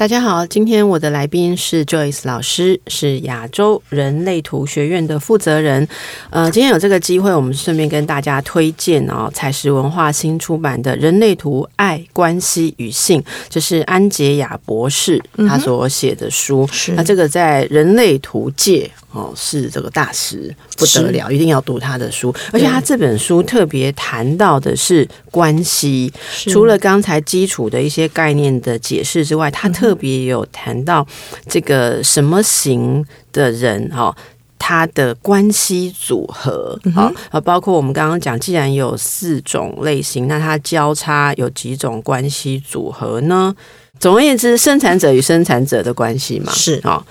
[0.00, 5.86] 大家好，今天我的来宾是 Joyce 老师，是亚洲人类图学院的负责人。
[6.30, 16.66] 呃，今天有这个机会，我们顺便跟大家推荐哦，采石文化新出版的《人类图爱关系与性》，这是安杰雅博士他所写的书。
[16.72, 22.34] 是、嗯，那这个在人类图界哦是这个大师不得了，一定要读他的书。
[22.52, 26.10] 而且他这本书特别谈到的是关系，
[26.48, 31.04] 除了刚才基础的一些概念的解释之外，他特特别有谈到
[31.48, 34.16] 这个什么型的人哈，
[34.56, 43.52] 他的关系组合啊，啊，包括我们刚刚讲，既然有四种类型，那它交叉有几种关系组合呢？
[43.98, 46.80] 总而言之，生产者与生产者的关系嘛，是。
[46.84, 47.04] 啊，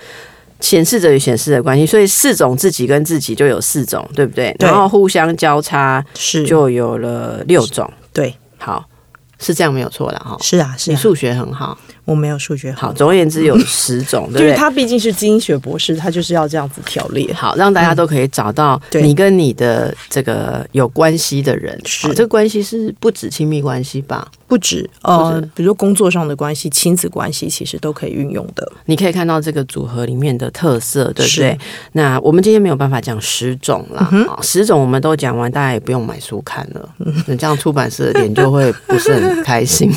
[0.60, 4.54] 显示者与显示的关系，所以四种自己跟自己就有四种，对不对？
[4.58, 8.84] 对，然后互相交叉是就有了六种，对，好，
[9.38, 10.36] 是这样没有错的哈。
[10.40, 11.76] 是啊，是啊，你数学很好。
[12.10, 14.46] 我没有数学好，总而言之有十种， 对不对？
[14.46, 21.80] 因为他毕竟是基因学博士，他就是要这样子条列，好让大家都可以找到你跟你的这个有关系的人。
[21.84, 24.28] 是，这个关系是不止亲密关系吧？
[24.48, 28.72] 不止，呃，比如说工作上的关系、亲子关系，其实都可以运用的。
[28.86, 31.56] 你可以看到这个组合里面的特色，对不对？
[31.92, 36.88] 那我们今天没有办法讲十种啦，嗯，十种我们都讲完，大家也不用买书看了。
[37.28, 39.88] 那这样出版社的脸就会不是很开心。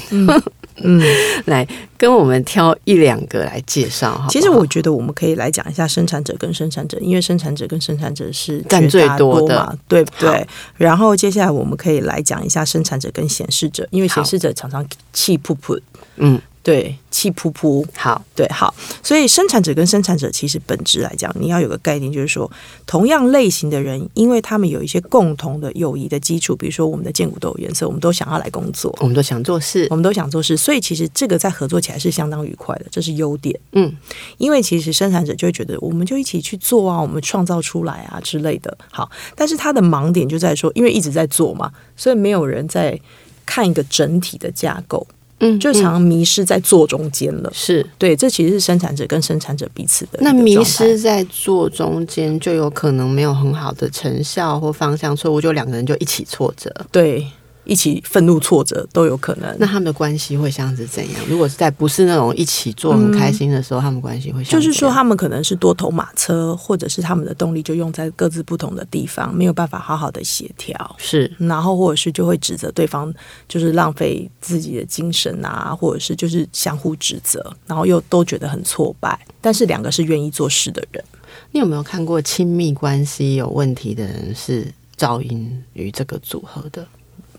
[0.78, 4.28] 嗯嗯，来跟我们挑一两个来介绍哈。
[4.30, 10.48] 其实我觉得我们可以来讲一下生产者跟生产者，因为生产者跟生产者是占最多的，对不对？
[10.76, 15.80] 然后接下来我们可以来讲一下生产者跟显示者，因为显示者常常气噗噗，
[16.18, 16.42] 嗯。
[16.64, 22.50] 对，气噗噗，好，对，好，所以生产者跟生产者其实本质来讲，你要有个概念，就是说，
[22.86, 33.60] 同样类型的人，因为他们有一些共同的友谊的基础，比如说我们的荐骨都有颜色，我们都想要来工作，我们都想做事，我们都想做事，所以其实这个在合作起来是相当愉快的，这是优点。
[33.74, 33.94] 嗯，
[34.38, 38.78] 因为其实生产者就会觉得，我们就一起去做啊，我们创造出来啊之类的。
[38.90, 42.98] 好，但是他的盲点就在说，因为一直在做嘛，所以没有人在
[43.46, 45.06] 看一个整体的架构。
[45.44, 47.52] 嗯，就常常迷失在做中间了。
[47.54, 50.20] 是对，这其实是生产者跟生产者彼此的。
[50.22, 56.74] 那迷失在做中间，就有可能没有很好的成效或方向错误，就两个人就一起挫折。
[56.92, 57.28] 对。
[57.66, 59.56] 一起愤怒、挫折都有可能。
[59.60, 61.22] 那他们的关系会像是怎样？
[61.28, 70.96] 如果是在不是那种一起做很开心的时候，嗯、他们关系会像就是说，他们可能是多头马车，或者是他们的动力就用在各自不同的地方，没有办法好好的协调。
[70.98, 73.14] 是，然后或者是就会指责对方，
[73.48, 79.20] 就是浪费自己的精神啊，或者是就是相互指责，然后又都觉得很挫败。
[79.40, 81.04] 但是两个是愿意做事的人。
[81.52, 86.86] 你有没有看过亲密关系有问题的人是噪音与这个组合的？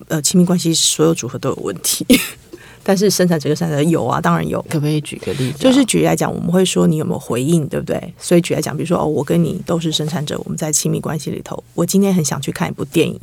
[0.08, 2.04] 呃，亲密关系所有组合都有问题，
[2.84, 4.60] 但是生产者跟生产者有啊，当然有。
[4.68, 5.58] 可不可以举个例子？
[5.58, 8.14] 就是举例来讲，我们会说你有没有回应，对不对？
[8.18, 13.18] 所以举例来讲，比如说哦，我跟你都是生产者，我们在亲密关系里头，我今天很想去看一部电影，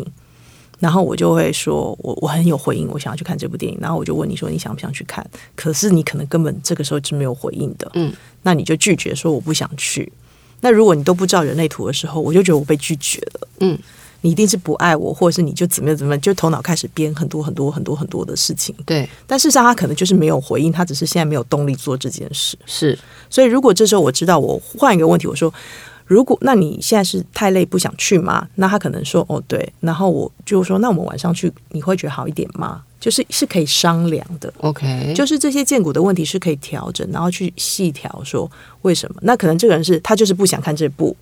[0.80, 5.24] 然后我就会说我我很有回应，我想要去看这部电影，然后我就问你说你想不想去看？
[5.56, 10.12] 可是你可能根本这个时候是没有回应的，嗯，那你就拒绝说我不想去。
[10.62, 13.78] 那如果你都不知道人类图的时候，我就觉得我被拒绝了，嗯。
[14.22, 18.74] 你一定是不爱我，或者是你就怎么样怎么样，就头脑开始编很多很多很多很多的事情。
[18.86, 22.56] 对，但事实上他可能就是没有回应，他只是现在没有动力做这件事。
[22.68, 22.98] 是，
[23.30, 25.52] 所以如果这时候我知道，我换一个问题，我说，
[26.06, 28.48] 如果那你现在是太累不想去吗？
[28.56, 32.84] 那他可能说哦对，然后我就说那我们晚上去，你会觉得好一点吗？
[33.00, 34.54] 就是是可以商量的。
[34.60, 38.50] OK，就是这些荐骨的问题是可以调整，然后去细调说
[38.84, 39.20] 为什么？
[39.24, 41.18] 那可能这个人是他就是不想看这部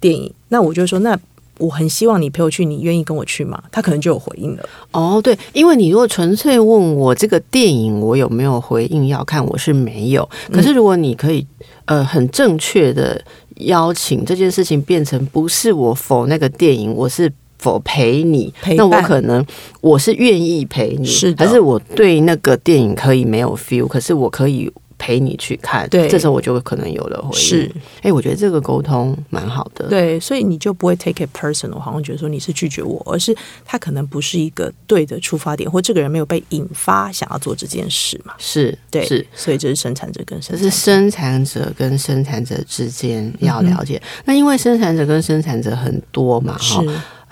[0.00, 1.16] 电影，那我就说那。
[1.58, 3.62] 我很希望你陪我去，你愿意跟我去吗？
[3.70, 4.68] 他可能就有回应了。
[4.90, 10.28] 哦，对，因为你如果纯粹问我这个电影我有没有回应要看，我是没有。
[10.52, 11.46] 可是如果你可以，
[11.84, 13.22] 呃，很正确的
[13.56, 19.44] 邀请这件事情变成不是我否那个电影，我是否陪你陪，那我可能
[19.80, 24.70] 我是愿意陪你，是，还是我对那个电影可以没有 feel，可是我可以。
[25.04, 25.86] 陪你去看。
[25.90, 27.34] 对，这时候我就可能有了回应。
[27.34, 27.70] 是，
[28.00, 29.86] 哎，我觉得这个沟通蛮好的。
[29.90, 33.36] 对，所以你就不会 take it personal，好像觉得说你是拒绝我，而是
[33.66, 38.32] 他可能不是一个对的出发点，或这个人没有被引发想要做这件事嘛？
[38.38, 44.00] 是，对，是，所以这是生产者跟生产者，这是生产者跟生产者之间要了解。
[44.02, 46.82] 嗯、那因为生产者跟生产者很多嘛，哈。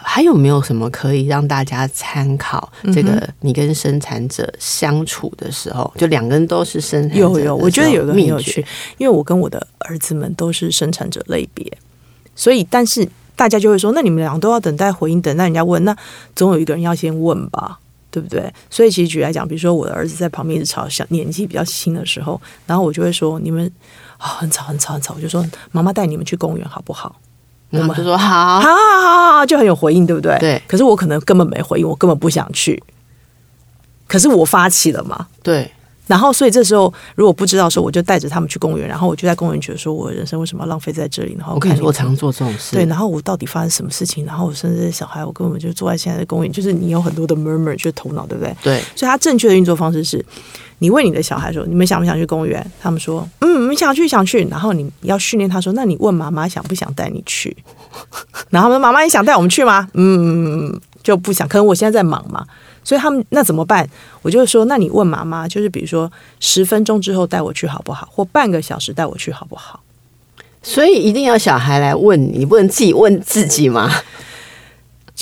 [0.05, 2.71] 还有没有什么可以让大家参考？
[2.93, 7.21] 这个你跟生产者相处的时候，就两个人都是生产者。
[7.21, 8.65] 有有，我觉得有个很有趣，
[8.99, 11.67] 因为我跟我的儿子们都是生产者类别，
[12.35, 15.97] 所以但是大家就会说，那你们俩都要等待回应，等待人家问，那
[16.35, 17.79] 总有一个人要先问吧，
[18.11, 18.53] 对不对？
[18.69, 23.71] 所以其实举来讲，比如说我的儿子在旁边一直吵，小年纪比较轻的时候，然后我就会说，你们
[24.19, 27.21] 啊很吵很吵很吵，我就说妈妈带你们去公园好不好？
[27.73, 30.39] 我们就说好，好，好，好，好就很有回应，对不对？
[30.39, 30.63] 对。
[30.69, 32.83] 可是我可能根本没回应，我根本不想去。
[34.07, 35.27] 可是我发起了嘛？
[35.43, 35.71] 对。
[36.13, 41.35] 然后，所以这时候如果不知道的时候，我就带着他们去公园，然后我就在公园觉得说，我人生为什么要浪费在这里？
[41.39, 42.77] 然后我看你，我常做这种事。
[42.77, 42.85] 对。
[42.85, 44.27] 然后我到底发生什么事情？
[44.27, 48.55] 然后我甚至小孩，我根本就坐在现在的公园，就是你有很多的 murmur，就是头脑，对不对？
[48.63, 48.83] 对。
[48.95, 50.23] 所以，他正确的运作方式是。
[50.79, 57.57] 你问你的小孩说：“你们想不想去公园？”他们说：“嗯，你想去，想去。”然后你要训练他说：“那你问妈妈想不想带你去？”
[58.51, 61.47] 然后他们说：“妈妈，你想带我们去吗？”嗯，就不想。
[61.47, 62.45] 可能我现在在忙嘛，
[62.85, 63.89] 所以他们那怎么办？
[64.23, 68.09] 我就说：“那你问妈妈，就是比如说十分钟之后带我去好不好？
[68.11, 69.81] 或半个小时带我去好不好？”
[70.63, 73.91] 所以一定要小孩来问你，你不能自己问自己吗？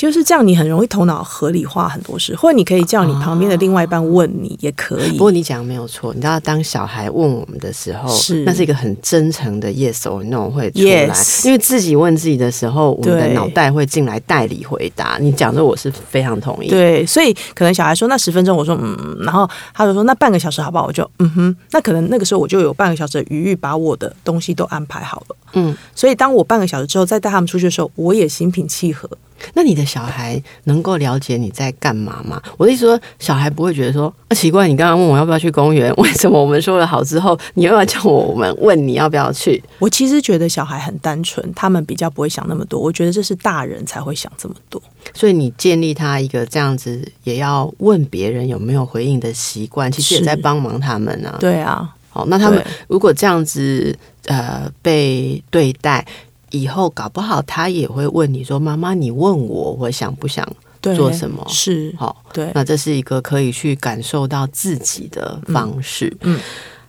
[0.00, 5.11] 就是这样，你很容易头脑合理化很多事，或者你可以叫你旁边的另外一半问你也可以。
[5.11, 11.44] 不过你讲没有错，你知道当小孩问我们的时候，是那是一个很真诚的 yes or no 会出来，yes.
[11.44, 15.19] 因为自己问自己的时候，我们的脑袋会进来代理回答。
[15.20, 16.70] 你讲的我是非常同意。
[16.70, 20.87] 对，所以可能小孩说那十分钟，我说嗯，然后他就说那半个小时好不好？
[20.87, 25.37] 我就嗯哼，那可能那个时候我就有半个小时的余裕，把我的东西都安排好了。
[25.52, 29.06] 嗯，所以当我半个小时之后再带他们出去的时候，我也心平气和。
[29.54, 32.40] 那你的小孩能够了解你在干嘛吗？
[32.56, 39.62] 我的意思说，小孩不会觉得说啊奇怪，你刚刚问我要不要去公园，为什么我们说了好之后，你又要叫我我们问你要不要去？
[39.78, 42.81] 我其实觉得小孩很单纯，他们比较不会想那么多。
[42.81, 44.81] 我觉得这是大人才会想这么多。
[45.14, 51.37] 所以你建立他一个这样子也要问别人有没有回应的习惯，其实也在帮忙他们啊。
[51.40, 53.96] 对啊，好，那他们如果这样子
[54.26, 56.06] 呃被对待。
[56.50, 60.47] 以后搞不好他也会问你说：“妈妈，你问我，我想不想
[60.82, 66.14] 做什么？”是好，对，那这是一个可以去感受到自己的方式。
[66.20, 66.41] 嗯，嗯，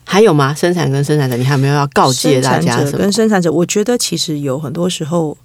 [0.03, 0.53] 还有吗？
[0.53, 2.97] 生产跟生产者，你还没有要告诫大家什么？
[2.97, 5.37] 跟生产者，我觉得其实有很多时候，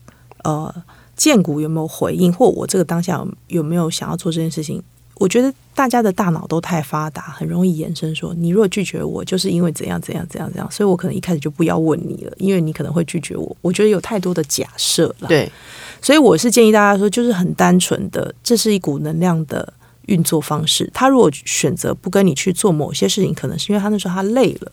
[0.44, 0.74] 呃，
[1.14, 4.82] 建股有没有回应，或我这个当下有没有想要做这件事情？
[5.18, 13.56] 我觉得大家的大脑都太发达，很容易延伸说，你如果拒绝我，就是因为怎样怎样怎样怎样，所以我可能一开始就不要问你了，因为你可能会拒绝我。
[13.62, 15.50] 我觉得有太多的假设了，对，
[16.02, 19.72] 所以我是建议大家说，就是很单纯的，这是一股能量的
[20.02, 20.90] 运作方式。
[20.92, 24.70] 他如果选择不跟你去做某些事情，可能是因为他那时候他累了，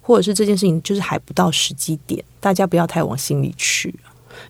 [0.00, 2.22] 或者是这件事情就是还不到时机点。
[2.38, 3.92] 大家不要太往心里去，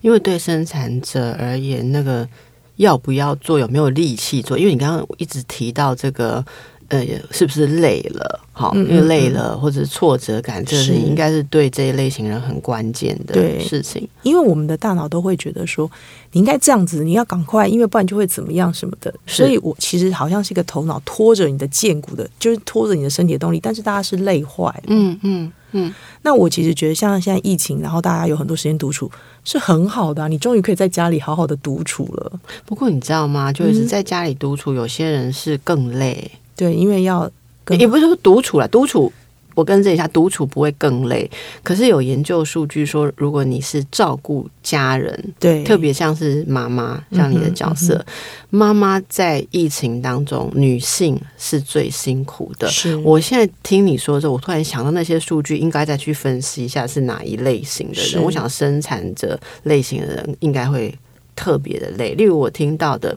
[0.01, 2.29] 因为对生产者而言，那个。
[2.77, 3.59] 要不要做？
[3.59, 4.57] 有没有力气做？
[4.57, 6.43] 因为你刚刚一直提到这个，
[6.89, 8.39] 呃，是不是累了？
[8.51, 14.07] 好，因为累了或者是挫折感，这是应该是对这一类型人很关键的事情。
[14.23, 15.89] 因为我们的大脑都会觉得说，
[16.31, 19.13] 你应该这样子，你要赶快，因为不然就会怎么样什么的。
[19.27, 24.73] 所以我其实好像是一个头脑拖着你的荐骨的，就是拖着你的身体的动力，但是大家是累坏。
[24.87, 25.93] 嗯嗯嗯。
[26.23, 29.11] 那我其实觉得，像现在疫情，然后大家有很多时间独处。
[29.47, 32.31] 是很好的啊，你终于可以在家里好好的独处了。
[32.65, 33.53] 不过你知道吗？
[33.53, 36.31] 就是在家里独处，有些人是更累。
[36.55, 37.29] 对，因为要
[37.69, 39.13] 也不是说独处了，独处。
[39.55, 41.29] 我跟这一下，独处不会更累。
[41.63, 48.05] 可是有研究数据说，如果你是照顾家人，对，特别像是妈妈，像你的角色，嗯嗯、
[48.51, 52.67] 妈妈在疫情当中，女性是最辛苦的。
[52.67, 58.21] 是，我现在听你说之后，我突然想到那些数据，应该再去分析一下是哪一类型的人。
[58.21, 60.93] 我想生产者类型的人应该会
[61.33, 62.13] 特别的累。
[62.15, 63.15] 例如我听到的，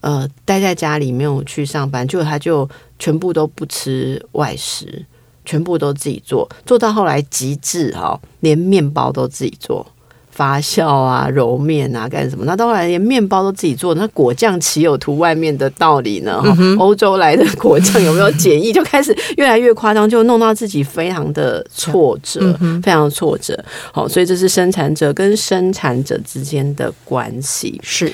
[0.00, 5.04] 呃，待在家里没有去上班，结果他就全部都不吃外食。
[5.44, 9.86] 全部都自己做，做到后来极致哈，连面包都自己做，
[10.30, 12.44] 发酵啊、揉面啊、干什么？
[12.44, 16.42] 那到后来连面包都自己做，那果酱岂有涂外面的道理呢？
[16.58, 18.72] 嗯、欧洲来的果酱有没有简易？
[18.72, 23.56] 就开始越来越夸张，就弄到自己非常的挫折，嗯、非常的挫折。
[23.92, 27.80] 好，所以这是生产者跟生产者之间的关系。
[27.82, 28.12] 是。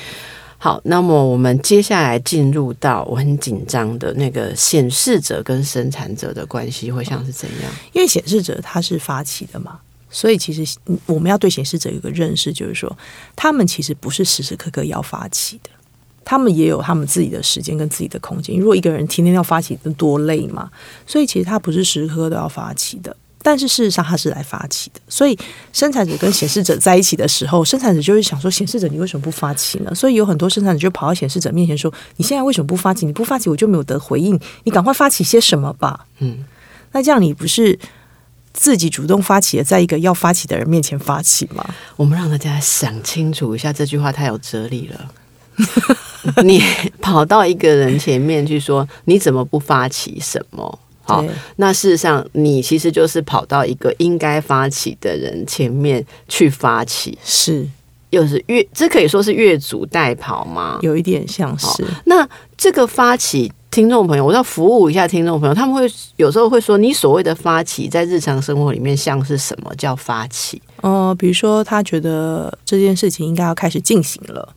[0.63, 7.73] 好，那么我们接下来进入到我很紧张的那个显示者跟生产者的关系会像是怎样？
[7.93, 9.79] 因为显示者他是发起的嘛，
[10.11, 10.77] 所以其实
[11.07, 12.95] 我们要对显示者有个认识，就是说
[13.35, 15.71] 他们其实不是时时刻刻要发起的，
[16.23, 18.55] 他们也有他们自己的时间跟自己的空间。
[18.55, 20.69] 如果一个人天天要发起，多累嘛？
[21.07, 23.17] 所以其实他不是时时刻刻都要发起的。
[23.43, 25.01] 但是事实上，他是来发起的。
[25.07, 25.37] 所以
[25.73, 33.05] 生产者跟显示者在一起的时候，生产者就会想说：“显示者，你为什么不发起呢？”所以有很多生产者就跑到显示者面前说：“你现在为什么不发起？
[33.05, 34.39] 你不发起，我就没有得回应。
[34.63, 36.45] 你赶快发起些什么吧。”嗯，
[36.91, 37.79] 那这样你不是
[38.53, 41.65] 自己主动发起的，在一个要发起的人面前发起吗？
[41.95, 45.11] 我们让大家想清楚一下，这句话太有哲理了。
[46.43, 46.61] 你
[47.01, 57.67] 跑到一个人前面去说：“你怎么不发起什么？”好，那事实上，你其实就是跑到一个应该发起的人前面去发起，是，
[58.11, 60.77] 又是越，这可以说是越俎代庖吗？
[60.81, 61.83] 有一点像是。
[62.05, 70.61] 那这个发起，听众朋友，我要服务一下听众朋友，他们会有时候会说，你所谓的发起，在日常生活里面像是什么叫发起？
[70.81, 74.47] 呃，比如说他觉得这件事情应该要开始进行了，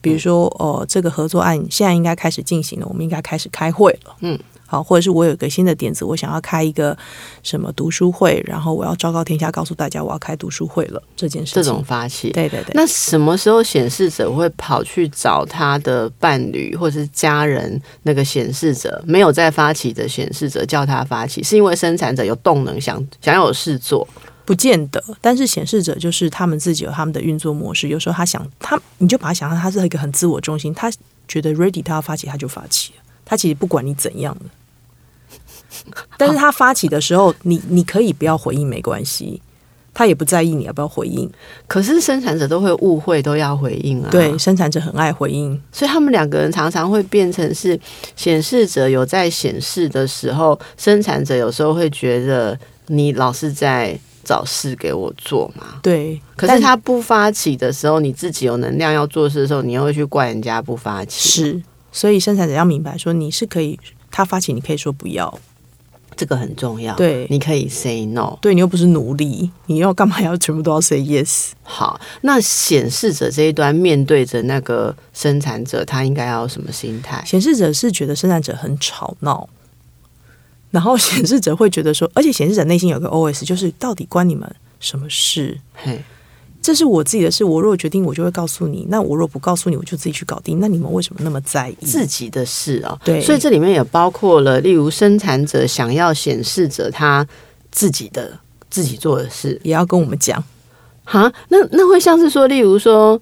[0.00, 4.38] 比如说哦、呃，这个合作案现在应该开始进行了，我们应该开始开会了，嗯。
[4.70, 6.96] 好，或者是我有个新的点子，我想要开一个
[7.42, 11.02] 什么读书会，然后我要昭告天下，告诉大家我要开读书会了。
[11.16, 12.72] 这件事情，这种发起，对对对。
[12.74, 17.80] 那什么时候显示者会跑去找他的伴侣或者是家人？
[18.02, 24.06] 那个显示者没有在发起的显示者叫他发起，是因为生产者有动能，想想要有事做，
[24.44, 25.02] 不见得。
[25.22, 30.90] 但是显示者就是他们自己有他们的运作模式，有时候他想他，你就把他想象他是一个很自我中心，他
[31.26, 32.92] 觉得 ready，他要发起他就发起，
[33.28, 34.46] 他其实不管你怎样的。
[36.16, 39.40] 但是他发起的时候，你你可以不要回应，没关系，
[39.92, 41.30] 他也不在意你要不要回应。
[41.66, 44.08] 可是生产者都会误会，都要回应啊。
[44.10, 47.78] 对，生产者很爱回应，所以他们两个人常常会变成是
[48.16, 55.78] 显示者有在显示的时候，生产者有时候会觉得你老是在找事给我做嘛。
[55.82, 61.28] 对，可是他不发起的时候，你自己有能量要做事的时候，你又会去怪人家不发起。
[61.28, 63.78] 是，所以生产者要明白说，你是可以
[64.10, 65.38] 他发起，你可以说不要。
[66.16, 71.50] 这个很重要，对，你可以 say no，对，你又不是奴隶，你要干嘛要全部都要 say yes？
[71.62, 77.22] 好，那显示者这一端面对着那个生产者，他应该要有什么心态？
[77.24, 79.48] 显示者是觉得生产者很吵闹，
[80.72, 85.60] 然后显示者会觉得说，而且显示者内心有个 OS，就是到底关你们什么事？
[86.58, 86.62] 嘿。
[86.62, 88.86] 这是我自己的事，我若决定，我就会告诉你。
[88.90, 90.58] 那我若不告诉你，我就自己去搞定。
[90.60, 92.98] 那你们为什么那么在意自己的事啊？
[93.04, 97.26] 对，所以这里面也包括了，例如生产者想要显示着他
[97.70, 98.38] 自己的
[98.68, 100.42] 自己做的事，也要跟我们讲。
[101.04, 103.18] 哈，那那会像是说，例如说，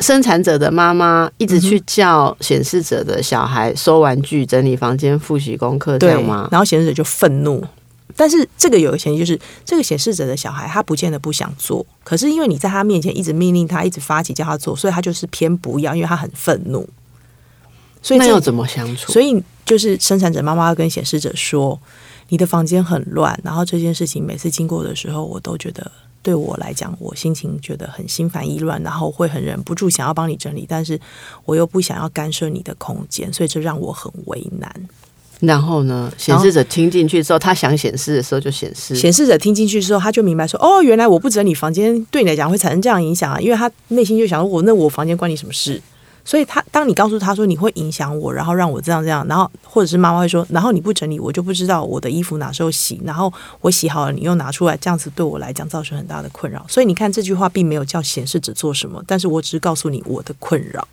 [0.00, 6.46] 生产者的妈妈一直去叫显示者的小孩收玩具、整理房间、复习功课，这样吗？
[6.50, 7.64] 然后显示者就愤怒。
[8.16, 16.88] 但是这个有个前提，就是这个显示者的小孩，他不见得不想做，可是因为你在他面前一直命令他，一直发起叫他做，所以他就是偏不要，因为他很愤怒。
[18.02, 19.12] 所以那要怎么相处？
[19.12, 21.78] 所以就是生产者妈妈要跟显示者说
[22.30, 30.98] ：“你的房间很乱，然后这件事情每次经过的时候，我都觉得对我来讲，我心情觉得很心烦意乱，然后会很忍不住想要帮你整理，但是
[31.44, 34.74] 我又不想要干涉你的空间，所以这让我很为难。”
[35.40, 38.94] 然后呢，显示者听进去之后，他想显示的时候就显示。
[38.94, 45.80] 显示者听进去之后，他就明白说：“哦，原来我不整理房间对你来讲会产生这样影响啊！”因为他内心就想说：“我那我房间关你什么事？”
[46.22, 53.32] 所以他当你告诉他说你会影响我，然后让我这样这样，然后或者是妈妈会说：“然后你不整理，我就不知道我的衣服哪时候洗，然后
[53.62, 60.86] 我洗好了你又拿出来，这样子对我来讲造成很大的困扰。”所以你看这句话并没有叫显示者做什么，但是我只是告诉你我的困扰。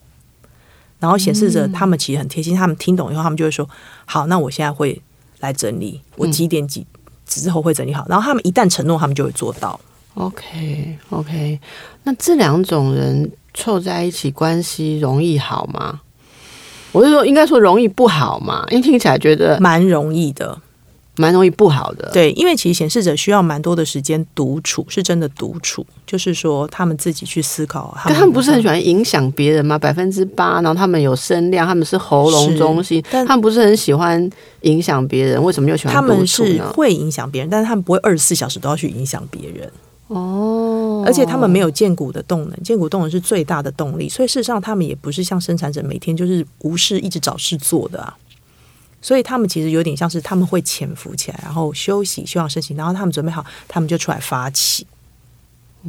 [1.00, 3.68] 然后显示着他们其实很贴心，他们听懂以后，他们就会说
[4.06, 5.02] ：“好，那我现在会。”
[5.40, 6.84] 来整理，我几点几
[7.28, 8.02] 之后会整理好。
[8.06, 9.80] 嗯、然后他们一旦承诺，他们就会做到。
[10.16, 11.60] OK OK，
[12.06, 16.02] 那这两种人凑在一起关系容易好吗？
[16.92, 18.66] 我是说，应该说容易不好嘛？
[18.72, 20.60] 因为听起来觉得蛮容易的。
[21.18, 27.96] 蛮容易不好的，对，因为其实显示者需要蛮多的时间独处，是真的独处，就是说他们自己去思考。
[28.04, 29.78] 他们不是很喜欢影响别人吗？
[29.78, 34.30] 百分之八，然后他们有声量，他们是喉咙中心，但他们不是很喜欢
[34.62, 35.94] 影响别人，为什么又喜欢？
[35.94, 39.72] 他们是会影响别人，但是他们不会二十四小时都要去影响别人。
[40.10, 48.16] 哦，而且他们没有建骨的动能，建骨动能是最大的动力，所以事实上他们也不是像生产者每天就是无事一直找事做的啊。
[49.08, 54.86] 所以他们其实有点像是他们会潜伏起来，然后休息，休养生息，然后他们准备好，他们就出来发起。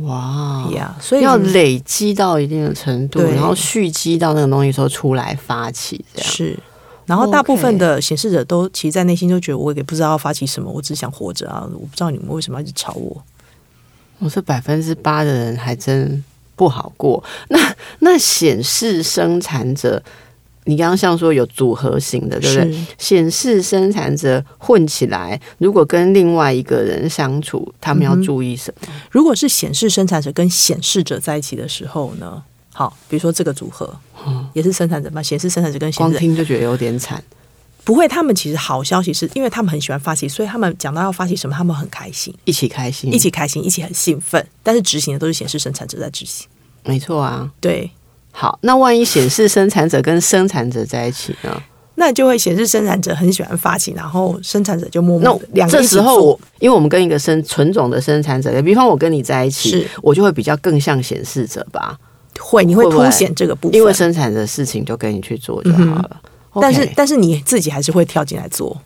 [0.03, 6.57] 哇呀所以要累积到一定的程度，然后蓄积到那个东西时候出来发起，这样是。
[7.07, 11.69] 然后大部分的显示者都其实，在内心都觉得我也不知道要发起什么，我只想活着啊！
[11.73, 13.21] 我不知道你们为什么要一直吵我。
[14.21, 16.23] 我说百分之八的人还真
[16.55, 17.25] 不好过。
[17.49, 20.01] 那那显示生产者，
[20.69, 22.87] 你刚刚像说有组合型的，对不对？
[22.99, 28.89] 显示生产者混起来，如果跟另外一个人相处，他们要注意什么？
[28.89, 32.43] 嗯、如果是显示生产者跟显示者在一起的时候呢？
[32.75, 37.25] 好，比如说这个组合，嗯，也是生产者嘛，显示生产者跟显示者，光听就觉得有点惨。
[37.83, 44.47] 不会，他们其实好消息是因为他们很喜欢发起，所以他们讲到要发起什么，他们很开心，一起开心，一起开心，一起很兴奋。
[44.63, 46.47] 但是执行的都是显示生产者在执行，
[46.85, 47.51] 没错啊。
[47.59, 47.91] 对，
[48.41, 51.61] 好，那万一显示生产者跟生产者在一起呢？
[51.97, 55.67] 那就会显示生产者很喜欢发起，然后生产者就默默那。
[55.67, 61.99] 这时候，因为我们跟一个生纯种的生产者，比方我跟你在一起，我就会比较更像显示者吧。
[62.39, 66.11] 会，你会凸显这个部分，因为生产的事情就跟你去做就好了。
[66.55, 68.81] 嗯、但是.但是你自己还是会跳进来做。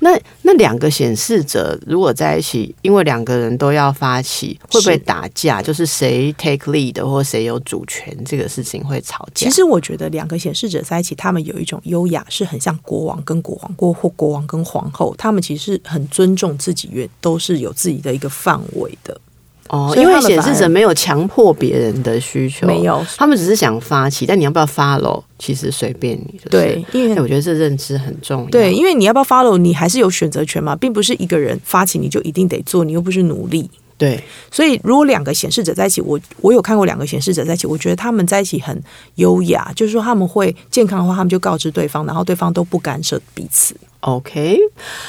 [0.00, 5.58] 那那两个显示者如果在一起，因为两个人都要发起，会不会打架？
[5.58, 9.46] 是就是谁 take lead 或谁有主权，这个事情会吵架。
[9.46, 19.20] 其实我觉得两个显示者在一起，他们有一种优雅，是很像国王跟国王，过或国王跟皇后，他们其实很尊重自己，也都是有自己的一个范围的。
[19.68, 26.40] 哦，因为显示者没有强迫别人的需求，没有，他们只是想发起，但你要不要 follow，其实随便你。
[26.50, 28.50] 对，因为我觉得这认知很重要。
[28.50, 33.70] 对，因为你要不要 follow，你还是有选择权嘛，并不是一个人发起你就一定得做，你又不是奴隶。
[33.98, 38.78] 对，所以如果两个显示者在一起，我我有看过两个显示者在一起，我觉得他们在一起很
[39.14, 43.74] 优雅，就是说他们会健康的话，他们就告知对方，然后对方都不干涉彼此。
[44.00, 44.58] OK，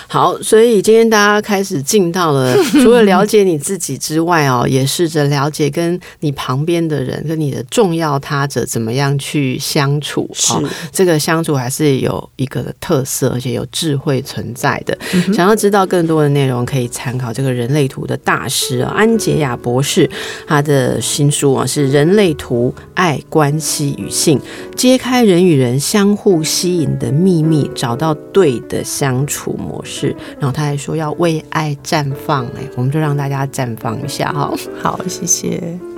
[0.07, 10.27] 好，所以今天大家开始进到了， 除了了解你自己之外哦，也试着了解跟你旁边的人，跟你的重要他者怎么样去相处。
[10.33, 10.53] 是，
[10.91, 14.97] 这个相处还是有一个的特色，而且有智慧存在的。
[15.13, 20.09] 嗯、想要知道更多的内容，可以参考这个人类图的大师啊，安杰亚博士，
[20.47, 24.39] 他的新书啊是《人类图：爱、关系与性》，
[24.75, 34.53] 揭开人与人相互吸引的秘密，找到对的的相处模式，然后他还说要为爱绽放，哎，我们就让大家绽放一下哈。
[34.81, 35.96] 好，谢谢。